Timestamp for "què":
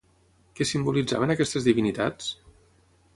0.59-0.65